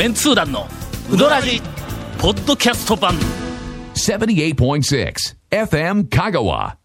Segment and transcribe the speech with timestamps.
[0.00, 0.66] メンツー団の
[1.12, 1.60] ウドラジ
[2.18, 3.12] ポッドキャスト版。
[3.92, 5.14] 78.6
[5.50, 6.76] FM Kagawa.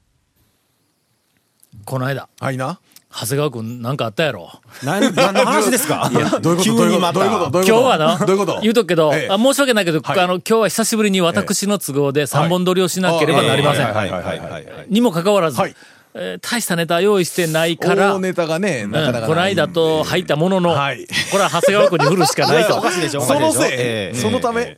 [1.86, 2.28] この間。
[2.42, 2.82] はいな。
[3.10, 4.52] 長谷川君なんかあったやろ。
[4.84, 6.12] 何何の話ですか？
[6.12, 6.64] どういうこと？
[6.64, 7.20] 急にまた。
[7.20, 7.52] どういうこと？
[7.52, 7.74] どういうこと？
[7.74, 8.60] 今日はなどういうこと？
[8.60, 9.30] 言うとくけど、ええ。
[9.32, 10.20] あ申し訳ないけど、はい。
[10.20, 14.12] あの今日は久しぶりに私の都合で三本撮りをしなければなりません、はい。
[14.12, 14.24] はい。
[14.26, 14.40] はい。
[14.42, 14.66] はい。
[14.90, 15.76] にもかかわらず、はい
[16.18, 19.22] えー大したネタ用意してないから大ネタがね、なかなかない。
[19.22, 22.78] うんこの間と入ったものの、はいこれは長谷川君に振るしかないと。
[22.80, 23.52] おかしいでしょおかしいでしょ？
[23.52, 24.18] そのせい、ええ。
[24.18, 24.78] そのため、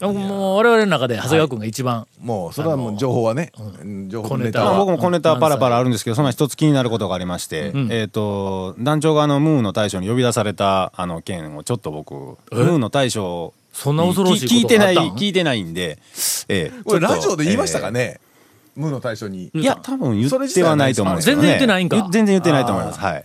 [0.00, 3.50] もう我々の中で長谷川君が一番、もう、それはもう情報はね、
[3.80, 4.62] うん情報のネタ。
[4.64, 4.78] まあ、小ネタはは。
[4.84, 15.18] 僕も小ネタパラパラあるんですけど、そんな一つ気になることがありまして、えっ、と、団長があの、ムーンの大将に呼び出された、あの、件をちょっと僕、ムーンの大将そんな恐ろしい聞いてない、ことがあったん？
[15.18, 15.98] 聞いてないんで、
[16.48, 16.82] ええ。
[16.84, 18.20] これラジオで言いましたかね？
[18.76, 19.50] 無の対象に。
[19.54, 21.34] いや、多分言ってはないと思うんですね。
[21.34, 21.96] 全然言ってないんか。
[22.10, 23.00] 全然言ってないと思います。
[23.00, 23.24] はい。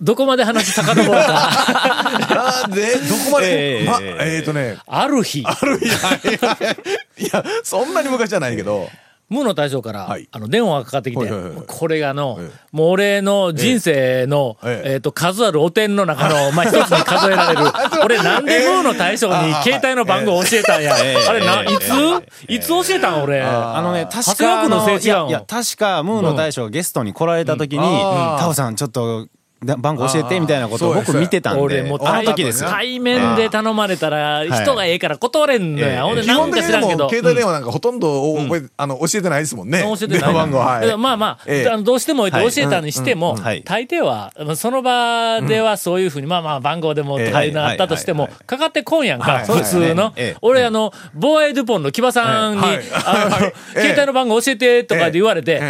[0.00, 1.16] どこまで話遡るか。
[1.28, 4.40] あーで、どこまで、ま、えええええ。
[4.40, 5.44] っとね、ある日。
[5.46, 5.94] あるいや、
[7.18, 8.90] いや、そんなに昔じゃないけど、
[9.32, 10.28] 無の大将から、はい。
[10.30, 12.50] あの電話がかかってきて、はいはいはいこれがあの、ええ。
[12.72, 14.92] もう俺の人生の、ええ。
[14.94, 17.60] えっ、と、数あるお点の中の、 まあ、一つに数えられる。
[18.04, 20.96] 俺なんでムーの大将に携帯の番号教えたんや？
[20.98, 21.26] ええ。
[21.26, 21.72] あれな、ええ。
[21.72, 21.90] いつ、
[22.48, 23.42] いつ教えたん俺？
[23.42, 28.00] あのね、確か、君のいや、いや確か、ムーの大将がゲストに来られた時に、
[28.38, 29.28] タオさん、ちょっと、だ
[29.64, 32.70] 番号教えて、みたいなことを僕見てたんで、俺もうあの対時ですよ。
[32.70, 34.98] 対面で頼まれたら、人がええ。
[34.98, 35.88] から断れんのや。
[35.88, 36.88] ええほんで、基なんか本的にも知らん。
[36.88, 37.08] けど。
[37.08, 39.80] 携帯電話なんかほとんど覚え、あの、教えてないですもんね。
[39.82, 40.18] 教えてない。
[40.20, 40.96] 電話番号、はい。
[40.96, 41.68] まあまあ、ええ。
[41.68, 47.50] あのどうしても教えたにしても、大抵は、まあその場ではそういうふうに、まあまあ番号でもとかい。
[47.50, 49.46] うのあったとしてもかかってこんやんか、はい。
[49.46, 50.12] 普通の。
[50.16, 50.36] ええ。
[50.42, 52.80] 俺あの、ボーエドゥポンの木場さんに、はい。
[53.06, 55.60] あのはい、携帯の番号教えてとかで言われて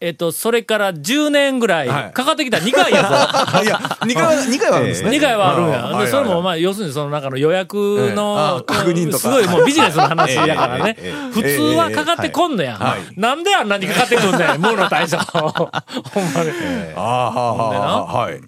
[0.00, 2.12] ええ、えっと、それから10年ぐらい、はい。
[2.12, 3.08] かかってきた2回やぞ。
[3.62, 5.10] いや、2回は、二回はあるんですね。
[5.10, 5.78] 2回はあるんや。
[5.78, 8.14] で、はいはいそれもまあ、要するにその中の予約ええ。
[8.14, 10.96] のあ、確認とかすごいもうビジネスの話やからね。
[11.32, 13.20] 普通はかかってこんのやはい。
[13.20, 15.18] なんであんなにかかってくんねん、 ムーの大将。
[15.30, 16.50] ほんまに。
[16.96, 18.40] ああ、はあ、はあ、はい。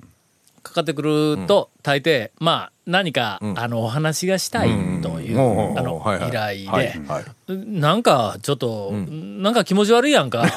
[0.63, 4.71] かかってくると、大抵、まあ、何か、あの、お話がしたい
[5.03, 6.93] という、うんあの、依頼はい。
[6.93, 7.25] で、はい。
[7.49, 10.39] なんか、ちょっと、なんか気持ち悪いやんか。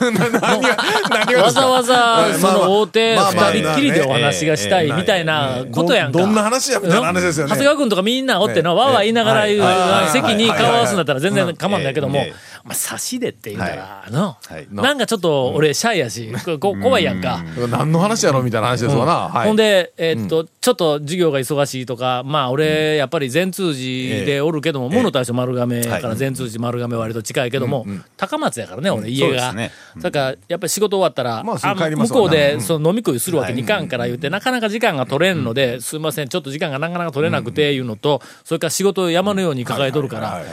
[1.43, 6.19] わざわざ、その大手まあまあ二人っきりでお話がしたいみたいなことやんか。
[6.19, 7.49] どどんな話やみたいな話ですよね。
[7.51, 12.25] 長谷川君とかみんなおってな、わーわー言いながら席に顔合わすんだったら全然構わんないけども
[12.65, 14.67] まあ、差しでって言うから、のはい。
[14.71, 17.43] なんかちょっと俺シャイやし、怖いやんか。
[17.69, 19.11] 何の話やろみたいな話ですわな。
[19.29, 19.47] はい。
[19.47, 27.85] ほんで、えーっと、ちょっと授業が忙しいとか、まあ俺、やっぱり全通寺でおるけども、もの大将丸亀やから全通寺丸亀割と近いけども、
[28.17, 29.53] 高松やからね、俺家が。
[29.99, 33.63] だから、やっぱり仕事終わったら、向こうでその飲み食いするわけにい。
[33.63, 40.43] かんから言って、なかなか時間が取れんので、すいません、ちょっと時間がなかなか取れなくていうのと、それから仕事を山のように抱えとるから。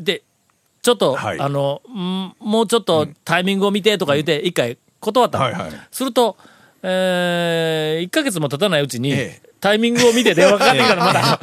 [0.00, 0.22] で、
[0.86, 1.40] ちょっと、はい。
[1.40, 5.38] あの、んもうちょっとタイミングを見てとか言って、一回断った。
[5.38, 5.44] の。
[5.44, 5.70] はいはい。
[5.90, 6.36] すると、
[6.80, 9.48] えー、1ヶ月も経たないうちに、ええ。
[9.58, 11.40] タイミングを見て電話かかってきたらまだ、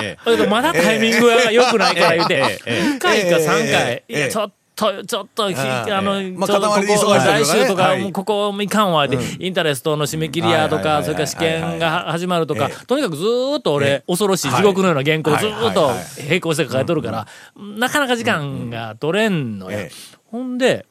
[0.00, 0.46] ええ。
[0.46, 2.82] まだタイミングが良くないから言うて、ええ。
[2.94, 3.72] 2回か3
[4.06, 8.02] 回、ちょっと、ちょっと、ひあの、まあちょっとここ、来週とか、はい。
[8.02, 15.92] もうここもいかんわ、で、インタレストの締め切りやとか、それから試験が始まるとかええ、とにかくずーっと俺、恐ろしい地獄のような原稿をずーっと
[16.24, 17.26] 並行して抱えとるから、
[17.56, 19.78] なかなか時間が取れんのよ。
[19.78, 19.92] ええ。
[20.32, 20.86] ほんで、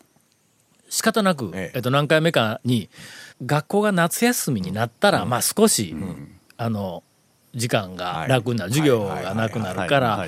[0.90, 1.78] 仕方なく、ええ。
[1.78, 2.90] えっと、何回目かに、
[3.46, 5.94] 学校が夏休みになったら、まあ少し、
[6.56, 7.04] あの、
[7.56, 10.26] 時間が楽になる、授業がなくなるから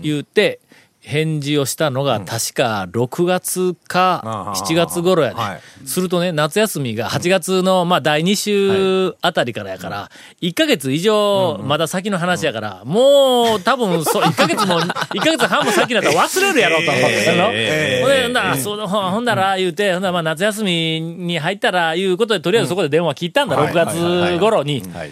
[0.00, 0.60] 言うて、
[1.02, 5.60] 返事をしたのが確か6月か7月頃やね、はい。
[5.86, 10.10] するとね、夏休みが8月のまあ第2週あたりからやから、
[10.42, 24.82] 1ヶ月以上まだ先の話やから、もう多分そう、 1ヶ月も、1ヶ月半も先だったら忘れるやろと思ってほんで、ほんだら、そうほんほんだら、言うて、ほんだらまあ夏休みに入ったら、いうことで、とりあえずそこで電話切ったんだ、うん6月頃に。
[24.94, 25.10] はい。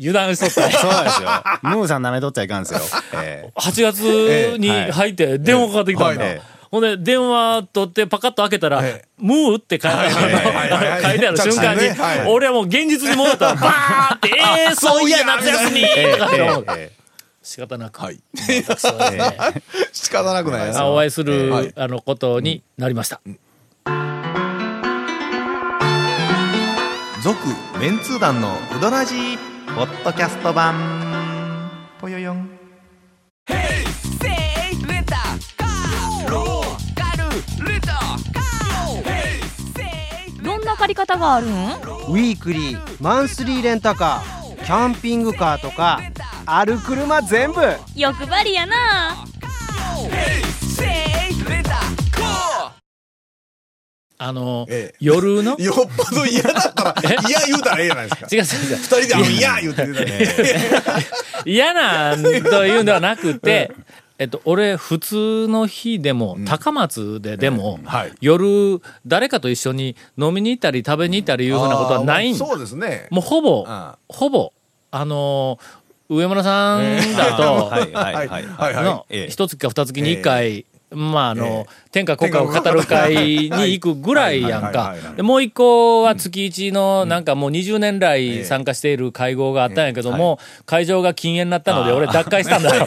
[0.00, 0.70] 油断しとった。
[0.78, 1.28] そうですよ。
[1.62, 2.80] ムーさん舐めとっちゃいかんですよ。
[3.14, 6.24] え8月に入って電話かかってきたんだ。
[6.24, 6.58] ええ。
[6.70, 11.38] ほんで、電話取ってパカッと開けたらええ、ムーって書いてある。
[11.38, 13.46] 瞬間に俺はもう現実に戻った。
[13.46, 16.64] ら、 バーって、ええ、そういや、夏休みえとかって思う。
[16.76, 16.92] え
[17.42, 18.02] 仕方なく。
[18.02, 18.20] はい。
[19.92, 21.72] 仕方なくないですあお会いする、はい。
[21.74, 23.22] あの、ことになりました。
[27.22, 27.36] 続
[27.80, 29.47] メンツー団のウドラジー
[29.78, 31.70] ポッドキャスト版。
[32.00, 32.50] ぽよよん。
[40.42, 41.50] どんな借り方があるん？
[41.50, 46.00] ウィークリーマンスリーレンタカーキャンピングカーとか
[46.44, 47.60] ある車全部。
[47.94, 49.24] 欲張りやな
[54.18, 54.94] あの、ええ。
[55.00, 56.94] 夜の、違 うよっぽど嫌だったら、
[57.28, 58.26] 嫌言うたらええじゃないですか。
[58.30, 58.76] 違う違う。
[58.76, 61.06] 二人であの嫌言うて出たね。
[61.46, 63.70] 嫌なんというんではなくて、
[64.18, 68.12] えっと、俺、普通の日でも、高松ででも、はい。
[68.20, 73.06] 夜、誰かと一緒に飲みに行ったり食べに行ったりいうふうなことはないそうですね。
[73.10, 74.52] もうほぼあ、ほぼ、
[74.90, 77.70] あのー上村さんだと、
[79.28, 84.94] 一月か二月に一回、まああの、え天下国家を語る会に行くぐらいやんか。
[85.22, 92.86] もう一個は月一のなんかもう20年来参加している会合があったんやけども、会場が禁煙になったので俺脱会したんだよ。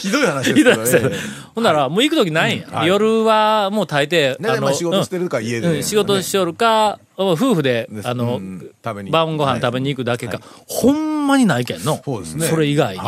[0.00, 1.16] ひどい話ですけどね。
[1.54, 2.66] ほんなら、もう行くときないんや。
[2.70, 2.88] はい。
[2.88, 5.82] 夜はもう大抵、あ仕事してるか家でうん。
[5.82, 8.70] 仕事しよるか、夫婦で、あの、うん。
[8.82, 12.00] 食べに晩ご飯食べに行くだけか、ほんまにないけんの。
[12.04, 12.46] そうですね。
[12.46, 13.00] それ以外に。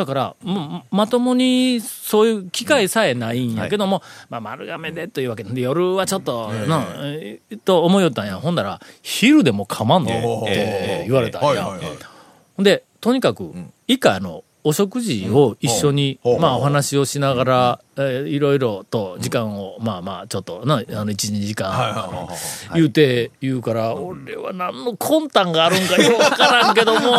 [0.00, 8.36] はいだから、もまともにそういう機会さえないんやけども、まあ丸亀でというわけで、夜はちょっと、なえーと思いよったんや。
[8.36, 10.10] ほんだら、昼でも構わんの？
[10.42, 11.68] って言われたんや。
[12.58, 13.52] で、とにかく、
[13.88, 16.40] 以下あの、お食事を一緒に、うん。
[16.40, 22.38] まあお話をしながら、えーいろいろと時間を、まあまあちょっとな、あの1、2時間、
[22.74, 27.10] 言うて、言うから、俺は何の魂胆があるんかよくわからんけども、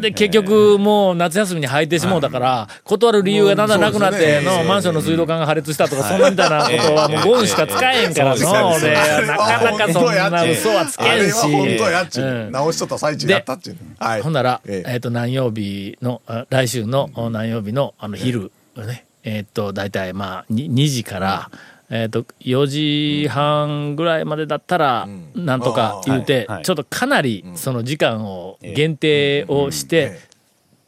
[0.00, 11.46] で、結局、もう夏休みに入ってしもうだから、断る理由がだんだんなくなって、の、マンションの水道管が破裂したとか、そんなみたいなことはもうゴンしか使えんからの、ですで、そうですなかなかそんな嘘はつけんし。
[11.46, 11.76] う
[12.22, 12.52] うん。
[12.52, 13.76] 直しとった最中やったっちゅう。
[13.98, 14.22] はい。
[14.22, 14.92] ほんなら、ええ。
[14.94, 21.50] えっ、と、何曜日の、あ来週のお何曜日の、あの、昼、ね、えっ、と、大体、まあ、に 2, 時から、
[21.90, 30.18] えっ、と、4時半ぐらいまでだったら、なんとか言うて、ちょっとかなり、その時間を限定をして、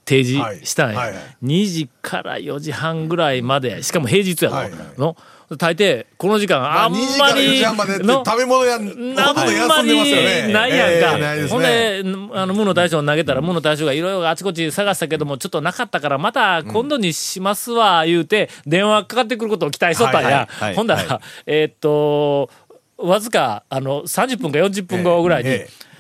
[0.07, 1.17] 提示したんや、はいはい。
[1.17, 4.51] はい2時から4時半ぐらいまで、しかも平日や
[4.97, 5.17] の、
[5.57, 9.83] 大抵、この時間、あん2時まから4り食べ物や、ほあんま。
[9.83, 11.49] りないやんか。
[11.49, 12.03] ほんね。
[12.03, 12.05] で、
[12.35, 20.49] あの、無の大将に投げたら、無の大将がいろいろあちこち探したけども、ちょっとなかったから、また今度にしますわ、言うて、電話かかってくることを期待しとったんや。
[20.75, 22.51] ほんだら、はえーっと、
[22.97, 25.95] わずか、あの、30分か40分後ぐらいに、ええ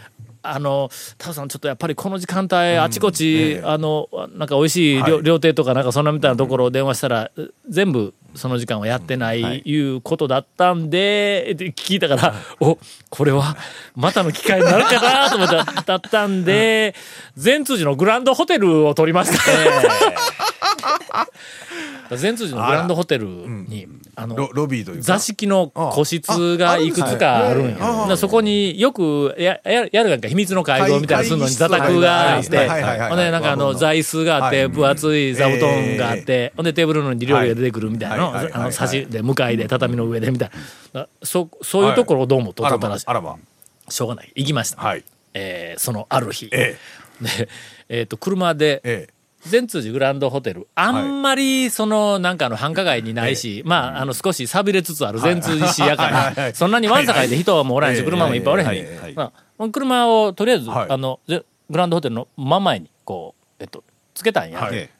[0.46, 7.30] あの、タオさん、ちょっとやっぱりこの時間帯、あちこち、あの、なんか美味しい料,、はい料亭とかなんかそんなみたいなところを電話したら、
[7.68, 9.78] 全部その時間はやってない、い。
[9.78, 12.78] うことだったんで、って聞いたから、お、
[13.10, 13.56] これは
[13.94, 16.94] またの機会になるかなと思った、だったんで、
[17.36, 19.50] 善通寺のグランドホテルを取りました。
[19.50, 19.68] ね。
[22.10, 25.02] 善通寺のグランドホテルに、あのロ、ロビーというか。
[25.02, 27.70] 座敷の個室がいくつかあるんよ。
[27.72, 40.50] だからそこによくやややるやんか、秘密の会合みたいなのするのに座卓があって、ほんでなんかあの座椅子があって、はい分厚い座布団があって、ほんでテーブルの上に料理が出てくるみたいなの、あの差しで向かいで畳の上でみたい
[40.92, 41.08] な。
[41.22, 43.06] そそういうところをどうもとったらしい。
[43.06, 43.36] ばあらば。
[43.88, 44.32] しょうがない。
[44.34, 44.82] 行きました。
[44.82, 45.04] はい。
[45.34, 46.48] えーそのある日。
[46.52, 46.76] え
[47.20, 47.48] で、
[47.88, 49.08] えっ、と、車で、え。
[49.08, 49.14] え
[49.46, 58.04] 善通寺グランドホテル、あんまり、その、なんかあの、繁華街にないし、まあ、あの、少し錆びれつつある善通寺市やから、そんなにわんさかいで人はもうおらんし、はい。
[58.04, 60.90] 車もいっぱいおれへんはいね車をとりあえず、はい。
[60.90, 64.60] あの、ぜグランドホテルの真前に、こう、えっと、つけたんや。
[64.60, 64.90] はい。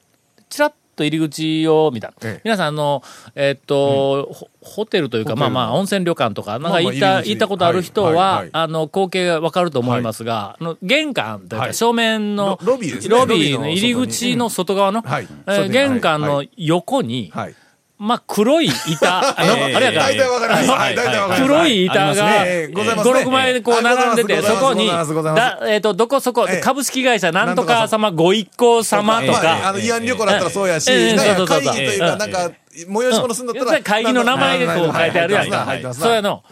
[0.49, 2.13] チラッと入り口を見た。
[2.23, 2.41] ええ。
[2.45, 3.03] 皆さん、あの、
[3.35, 11.75] えっと、ホホテルというか、まあまあ、温泉旅館とか、なんか行った、行ったことある人はいはいははい、あの、光景がわかると思いますが、あの、玄関というか、はい。
[11.75, 13.09] 正面の、ロロビーね。
[13.09, 15.29] ロビーの入り口の外側の、はい。
[15.47, 16.51] えー玄関のはい。
[16.57, 17.55] 横に、はい。
[17.97, 20.71] まあ、黒い板、 あの、あれやから、大体わかります。
[20.71, 20.95] はい。
[20.97, 21.43] 大体わかります。
[21.43, 23.15] 黒い板が、ええございますね。
[23.21, 35.95] 5、6枚こう並んでて、あそこに、だえっと、どこそこええ、株式会社なんとか様、ご一行様とまあの、慰安旅行だったらそうやし、ええなんかそうそうそう会議というか、なんか、催し物するんだったら、会議の名前がこう書いてあるやんか。
[35.95, 36.43] そうやの。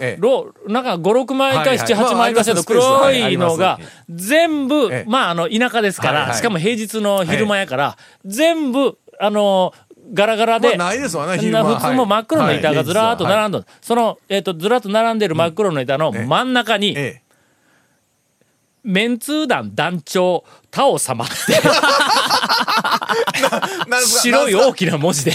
[0.69, 1.79] なんか5、6枚かはいはい。
[1.79, 9.75] 7、8枚かしらの黒いのが、全部ええ、まあ、あの、田舎ですから、しかも平日の昼間やから、全部、あの、
[10.13, 17.23] ガラガラで、まあないですわね、昼普通も真っ黒の板がずらーっと並んでどるその、えっと、ずらっと並んでる真っ黒の板の真ん中に、え。
[18.85, 21.35] メンツー団団長、タオ様って、
[24.23, 25.33] 白い大きな文字で、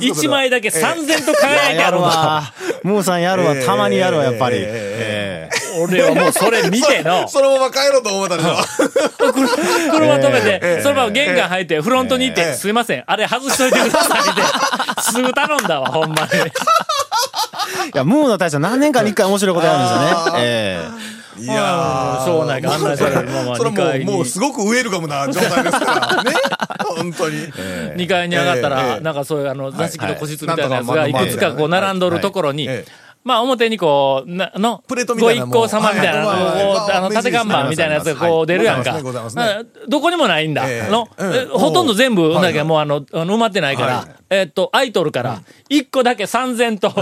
[0.00, 0.30] 一は。
[0.30, 2.00] 枚だけ三千と輝いてあやる。
[2.00, 2.44] わ。
[2.84, 3.56] ムーさんやるわ。
[3.56, 4.58] たまにやるわ、やっぱり。
[4.58, 5.50] ええ。
[5.74, 8.56] え俺はもうそれ見ての、そのまま帰ろうと思ったでしょ？
[9.90, 10.82] 車止めて、ええ。
[10.82, 12.54] そのまま玄関入って、フロントに行って、ええ。
[12.54, 14.24] すいません、あれ外しといてくださいっ
[14.96, 16.28] て、すぐ頼んだわ、ほんまに。
[16.28, 16.42] い
[17.94, 19.92] や、ムーの大将何年間に一回面白いことやるんです
[20.28, 20.40] よね。
[20.44, 20.80] え
[21.38, 24.04] いやーしょうがないから案内されるままそれ2階に。
[24.04, 26.32] はもう、もうすごくウェルカムな状態ですからね。
[26.84, 27.36] 本当に。
[27.96, 32.68] 2階に上がったえら、えなんかそういうあの座敷と個室みたいなやつがはいくつかこう並んどるところに
[33.24, 38.12] まあ表にこう、な、の、プレートみごたいな一行様みたいな、あの、縦看板みたいなやつ。
[38.14, 39.00] がこう出るやんか。
[39.88, 40.64] どこにもないんだ。
[40.68, 40.90] ええ。
[40.90, 41.06] の、
[41.52, 46.92] ほとんど全部、はいだけどもうあの、埋まってないからはい、えっと、アイドルから、一個だけ三千と、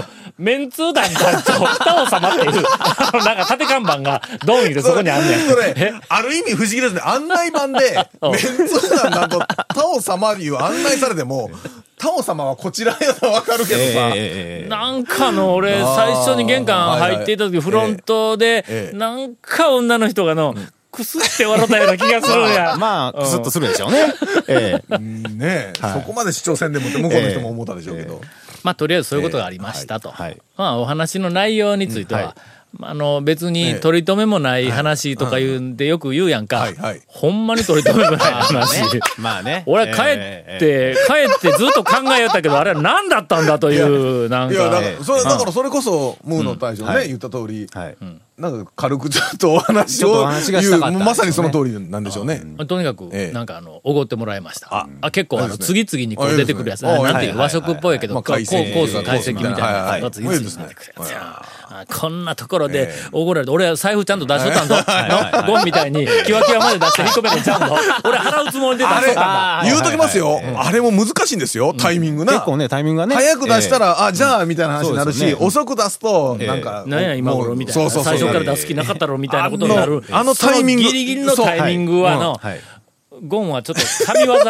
[0.40, 5.40] メンツー団団長、二王様っていう、あの、なんか縦看板が、ドンいるそこにあんねん。
[5.46, 5.74] それ、
[6.08, 7.02] ある意味不思議ですね。
[7.04, 9.38] 案内板で、 メンツー団なんと、
[9.74, 11.50] タオ様いう案内されても、
[11.98, 20.54] タオ様はこちらやとわかるけどさ、ええなんかの、俺、最初に玄関入っていた時、フロントでえ、えなんか女の人がの、
[20.90, 22.76] くすって笑ったような気がするんや。
[22.76, 24.12] まあ、クスッとするでしょうね。
[24.48, 28.20] ええうんねえ、そこまで主張せんでもって向こうの人も思ったでしょうけど。
[28.62, 30.10] まあ、とりあえずそういうことがありましたと。
[30.10, 32.34] はいはいまあ、お話の内容については、うんはい
[32.80, 36.58] あの、別に取り留めもない話とか言うんでよく言うやんか。
[36.58, 37.02] はいはい。
[37.06, 39.00] ほんまに取り留めもない話。
[39.18, 39.64] まあね。
[39.66, 44.76] 俺は帰って、帰ってずっと考えよったけど、あれは何だったんだという、なんいや、だか。
[44.76, 44.82] か。
[44.82, 47.08] ら、それ、だからそれこそ、ムーの大将ね、はい。
[47.08, 47.96] 言った通り、はい。
[48.40, 52.42] なんか軽くちょっとお話を言うまさにその通りなんでしょうね。
[52.66, 53.32] とにかく、ええ。
[53.34, 54.68] なんかあの、おごってもらいました。
[54.74, 56.86] ああ結構あの、次々にこう出てくるやつ。
[56.86, 61.10] あなんていう、はい和食っぽいけど、コースの解析みたいなはいはいやつ、次々に出てくるやつ。
[61.12, 64.74] やはあこんなところでおごられて、俺は財布ちゃんと出しとったんぞ。
[65.46, 65.46] の？
[65.46, 67.76] ゴンみたいに、キワキワまで出して引っ込めちゃうんぞ。
[68.04, 70.40] 俺払うつもりで出しとったんだ。、言うときますよ。
[70.56, 72.34] あれも難しいんですよ、タイミングな。
[72.34, 73.14] 結構ね、タイミングがね。
[73.14, 76.84] 早く出したら、ら、あ、じゃあ、みたいな話になるし、遅く出すと、ええなんか。
[76.86, 77.90] なんや今頃みたいな。
[77.90, 80.02] 最初から出す気なかったろみたいなことになる。
[80.10, 82.60] あのタイミングギリギリのタイミングはの、はい。
[83.22, 84.46] ゴンはちょっと神業的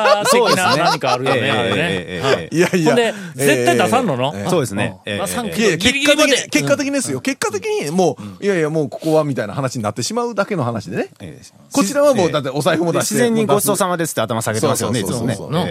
[0.57, 2.59] な何かあるよね、い。
[2.59, 2.95] やいや。
[2.95, 4.51] で、絶対出さんのの、ええ。
[4.51, 4.99] そうですね。
[5.07, 5.19] うん。
[5.19, 6.51] 出さんけいやいや、ギリ結果的に。
[6.51, 7.21] 結果的にですよ。
[7.21, 11.09] 結果的に、もう、いやいや、もうここはみたいな話になってしまうだけの話でね。
[11.21, 11.47] ええ。
[11.73, 13.15] こちらはもう、だってお財布も出して。
[13.15, 15.35] 自然にごちそうささまですって頭下げてますよね、いつもね。
[15.35, 15.67] そうそうそう。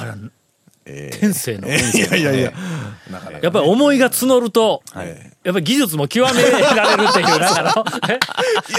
[0.00, 0.32] そう。
[0.84, 1.10] え。
[1.20, 1.68] 天性の。
[1.68, 2.52] いやいやいや。
[3.42, 5.08] やっぱり思いが募ると、はい
[5.44, 5.52] や。
[5.52, 8.18] っぱり技術も極められるっていう、なんかの、え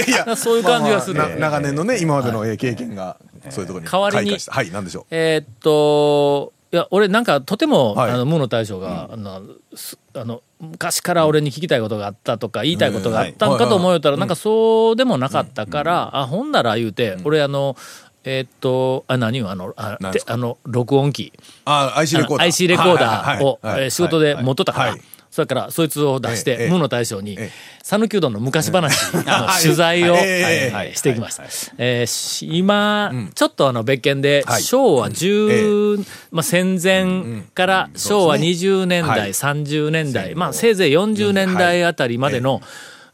[0.07, 3.17] いやいや、そういう感じがする長年のね、今までのえー経験が、
[3.49, 4.37] そういうところに代わりに。
[4.47, 5.05] はい、なんでしょう。
[5.11, 8.11] えーっと、いや、俺なんかとても、はい。
[8.11, 9.43] あの、無の大将が、あの、
[9.75, 17.75] すあの、昔から俺に聞きたいことがあったとか、言いたいことがあったんかと思うたら、なんかそうでもなかったから、あ、ほんなら言うて、俺あの、
[18.23, 21.33] えーっと、あ、何よ、あの、あ、あの、録音機。
[21.65, 22.47] あ、IC レコーダー。
[22.47, 24.91] IC レコーダーを仕事で持っとったから。
[24.91, 25.01] はい、
[25.33, 29.23] それからそいつを出しええ、て無の大将にええ、讃岐うどんの昔話の
[29.63, 31.43] 取材をしてきました。
[31.79, 34.61] えーし今、ちょっとあの別件で、はい。
[34.61, 39.29] 昭和10、まあ戦前から昭和20年代、はい。
[39.31, 42.61] 30年代、まあせいぜい40年代あたりまでの、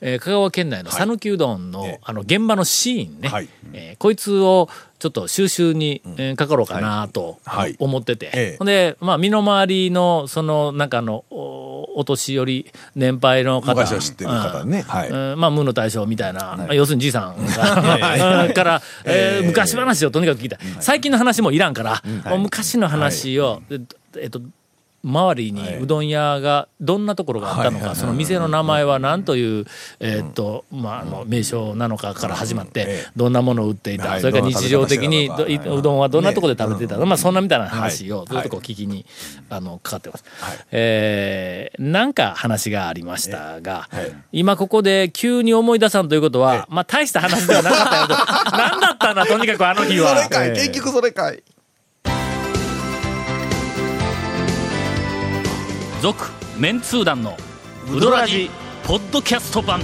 [0.02, 2.00] えー香川県内の讃岐うどんの、ええ。
[2.04, 3.48] あの現場のシーンね、はい。
[3.72, 4.68] えーこいつを
[5.00, 7.76] ちょっと収集に、えーかかろうかなと、はい。
[7.80, 8.58] 思ってて、ええ。
[8.58, 13.74] ほんで、まあ、身の回りの、その、なんかあの、おお年寄り、年配の方。
[13.74, 14.86] 昔を知ってる方ね。
[15.38, 17.36] まあ、無の大将みたいな、要するにじいさん
[18.54, 20.50] から、えー昔話をとにかく聞い。
[20.50, 20.58] た。
[20.80, 22.04] 最近の話もいらんから、
[22.38, 23.80] 昔の話を、え
[24.18, 24.42] えっと、
[25.04, 29.66] 周りにうどん屋がどんなところがあったのか、その店の名前は何という、
[30.00, 34.22] えーっと、まあ、あの、名称なのかから始まってええ、どんなものを売っていた、はい。
[34.22, 39.06] それから日常的にうどんはどんなところで食べていたまあ、そんなみたいな話をずっとこう聞きに、
[39.50, 40.24] あの、かかってます。
[40.72, 43.90] えーなんか話がありましたが、
[44.32, 48.14] 今ここで急に思い出さんということは、まあ、大した話ではなかったよと。
[48.58, 50.16] 何だったんだ、とにかくあの日は。
[50.18, 51.44] それかい、結局それかい。
[56.02, 57.36] 続メンツー団の
[57.94, 58.50] ウドラジ
[58.86, 59.82] ポッドキャスト版。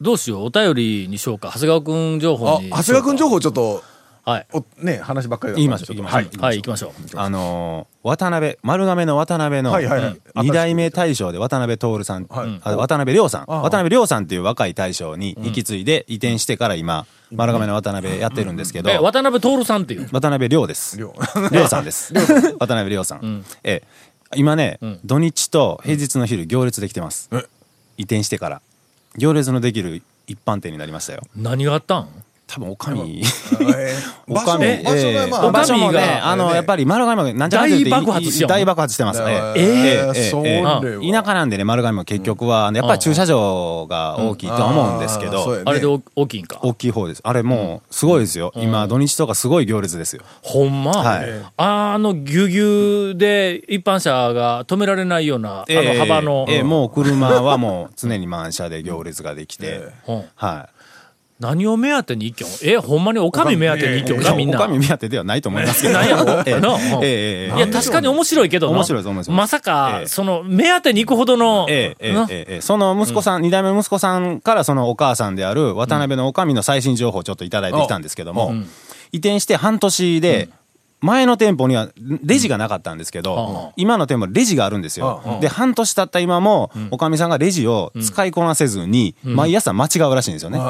[0.00, 0.44] どうしよう？
[0.44, 1.50] お便りにしようか。
[1.52, 3.82] 長谷川くん情報あ、に長谷川君情報ちょっと、
[4.24, 4.46] はい。
[4.52, 6.20] おね、話ばっかりだったんで言いましょうちっと言いましょう。
[6.20, 6.50] はい。
[6.50, 7.18] はい行きましょう。
[7.18, 10.12] あのー渡辺、丸亀の渡辺のはいはいはい。
[10.12, 12.60] うん二代目大将で渡辺徹さん、はい。
[12.62, 20.98] あ渡辺亮さん、ああ渡辺亮さんっていう若い大将に引き継いで移転してから今、丸亀の渡辺やってるんですけど、え渡辺徹さんっていう渡辺亮です。
[20.98, 21.14] 亮
[21.52, 22.12] 亮さんです。
[22.58, 23.44] 渡辺亮さん。
[23.62, 27.44] ええ、今ね、土日と平日の昼行列できてますえ。
[27.98, 28.62] 移転してから。
[29.16, 31.22] 行列のできる一般店になりましたよ。
[31.36, 32.08] 何があったん？
[32.52, 33.22] 多分、おかみ。
[34.28, 38.46] おかみ、場所がまあ、おかみ場所もね、があの、やっぱり丸亀もなんちゃら大爆発しよ。
[38.46, 39.22] う大爆発してます。
[39.22, 46.58] えええ田舎なんでね、丸亀も結局は、やっぱり駐車場が大きいとは思うんですけど、あれでお大きいんか？
[46.62, 47.20] 大きい方です。
[47.24, 48.52] あれもう、すごいですよ。
[48.56, 50.22] 今、土日とかすごい行列ですよ。
[50.42, 51.28] ほんま、はい。
[51.56, 60.24] あのぎゅうぎゅうで一般車が止められないような、あの幅の、ええもう車はもう常に満車で行列ができて、うん。
[60.34, 60.68] は
[61.40, 62.72] 何を目当てに一挙？
[62.72, 64.24] え、ほんまにおかみ目当てに一挙い。
[64.24, 64.58] か、みんな。
[64.58, 65.94] おかみ目当てではないと思いますけど。
[65.94, 66.42] なんやろ。
[66.46, 67.52] ええ。
[67.52, 68.76] えいや、確かに面白いけどな。
[68.76, 70.06] 面白いです面白いまさか、ええ。
[70.06, 75.30] その、目当てに行くほどの、ええええその息子さん、二、代目の息子さんからそのお母さん。
[75.30, 78.52] である渡辺のおかみの最新情報をちょっといただいてきたんですけども、
[79.12, 80.48] 移転して半年で、
[81.00, 81.88] 前の店舗には
[82.22, 85.38] レジがなかったんですけど、今の店舗レジがあるんですよ。
[85.40, 90.60] で、半年経った今も、おかみさんがレジを使いこなせずに、毎朝間違うらしいんですよね。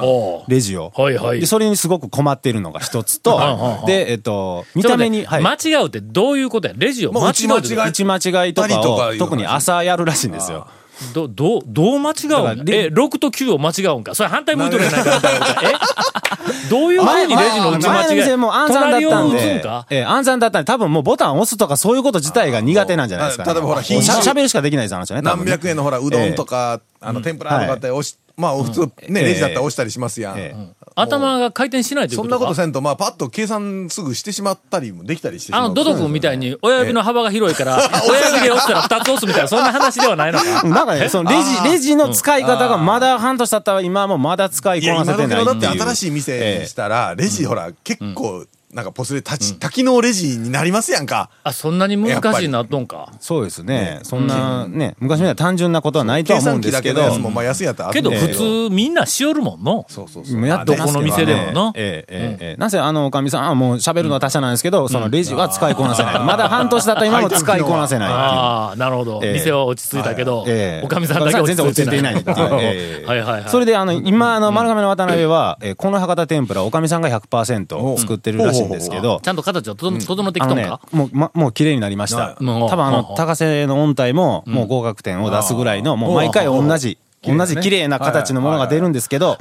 [0.49, 0.93] レジを。
[0.97, 1.41] はいはい。
[1.41, 3.39] で、それにすごく困ってるのが一つと、
[3.87, 6.75] で、えっと、見た目に、間違うってどういうことや？
[6.77, 10.67] レジを間違う打ち間違いとかをたりとかいう話特に朝やるらしいんですよ。
[11.14, 14.14] ど、どう、どう間違うんえ、6と9を間違うんか？
[14.14, 15.21] それ反対向いとるやないか。
[15.62, 15.75] え？
[16.71, 19.62] どういうふうにレジの打ち間前の違い店も暗算だったんで。
[19.90, 23.50] ええ暗算だったんで、多分もうボタン押すとかそういうこと自体が苦手なんじゃないですか、ね。
[23.50, 24.33] あ例えばほら品しゃ種。
[24.33, 25.23] 喋るしかできないです、あの人ね。
[25.23, 29.25] 何百円のほら、うどんとか、あの、天ぷらとかって押し、まあ、普通、ね、ええ。
[29.25, 30.38] レジだったら押したりしますやん。
[30.38, 32.45] ええ頭が回転しないというそんことか。
[32.45, 35.64] なことせんと、まあ、パッと計算すぐしてしまったりもできたりしてしまう。
[35.66, 37.76] あの、ドド君みたいに親指の幅が広いから、
[38.09, 40.62] 親指で押したら2つ押すみたいな、そんな話ではないのか。
[40.69, 45.45] なんかね、そのレジ、レジの使い方がまだ半年経ったら今はもうまだ使いこなせてないいう。
[45.45, 51.31] のだって新しい店にしたら、レジほら、結構、なんかポスで多多機能レジになりますやんか。
[51.43, 53.12] あ、そんなに難しいなっとんか。
[53.21, 54.00] そうですね。
[54.05, 57.03] そんなね、昔みたいな単純なことはないと思うんですけど。
[57.03, 58.29] のやつもまあ安いやったらあけど普
[58.69, 59.87] 通みんなしよるもんの。
[59.89, 60.47] そうそうそう。
[60.47, 66.21] やっこの店でもなええええええなぜあのおかみさんはもう喋るのは他社なんですけど、そのレジは使いこなせない。
[66.21, 68.09] まだ半年だった今も使いこなせない。
[68.09, 69.21] ああ、なるほど。
[69.23, 71.75] ええ店は落ち着いたけどええ、おかみさんだけ落ち着いてない。
[71.75, 73.49] 全然落ち着いていないはいはいはい。
[73.49, 82.37] それであの、今、あの、丸亀の渡辺は、えーこの博多天ぷら、おかみさんが100%作ってるらしいんですけどち、ゃんと形を整整ってきとんか、もう、ま、もう綺麗になりました。
[82.40, 89.37] うん多分あの、高瀬の音体も、もう合格点を出すぐらいの、もう毎回同じ、同じ綺麗な形のものが出るんですけど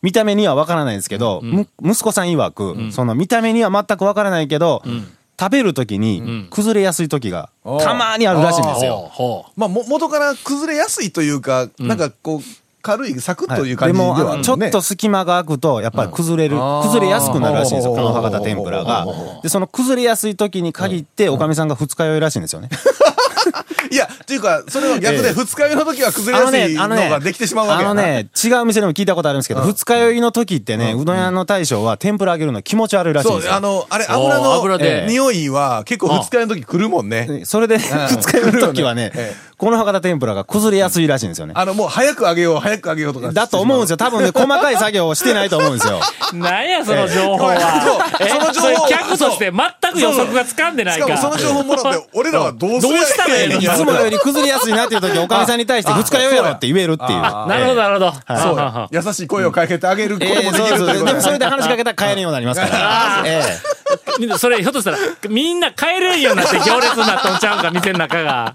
[0.00, 4.82] 見た目にはわからないんですけど、む息子さん曰く、その見た目には全くわからないけど、
[5.38, 7.50] 食べるときに崩れやすい時が
[7.80, 9.10] たまにあるらしいんですよ。
[9.56, 12.40] まあ、も、元から崩れやすいというか、なんかこう、
[12.86, 14.44] 軽い、サクッという感じではあるね。
[14.44, 19.06] ちょっと隙間が空くと、やっぱり崩れる、崩れやすくなるらしいんですよ、うんこの博多天ぷらが。
[19.42, 22.68] で、その崩れやすい時に限って、おかみさんが二日酔いらしいんですよね。
[23.90, 27.90] いや、っていうか、それは逆で、二日酔いの時は崩れやすいのができてしまうわけやな。
[27.92, 33.54] あのね、違う店でも聞いたことあるんですけど、二日酔いの時ってね、うどん屋の大将は天ぷら揚げるの気持ち悪いらしいんそう、ですよ。
[33.54, 35.06] あの、あれ、油の油で。
[35.08, 37.26] 匂いは結構二日酔いの時来るもんね。
[37.26, 41.54] でそれで、二日酔いの時はねええ、この博多天ぷらが崩れやすいらしいんですよね。
[41.56, 43.32] あの、もう早く揚げよう、早く揚げようとか。
[43.32, 43.96] だと思うんですよ。
[43.96, 45.98] 多分ね、細かい作業をしてないと思うんですよ。
[46.34, 46.36] う。
[46.36, 48.06] なんや、 その情報ええは。
[48.20, 51.06] えそうその情報客として全く予測がつかんでないか。
[51.06, 57.20] しかもその情報もらって、 俺らはどうするどうしたらええのいつもより崩れやすいなっていう時、おかみさんに対して二日酔いやろって言えるっていう。
[57.22, 58.12] なるほど、なるほど。
[58.12, 59.02] そうはははや。
[59.02, 60.88] 優しい声をかけてあげるこもできそうそうそう。
[60.88, 63.22] るでもそれで話しかけたら帰れんようになりますから。
[63.24, 63.76] ええ
[64.18, 68.54] みんなそれ、ひょっとしたら、みんな帰れんようになって行列になっとんちゃうんか、店の中が。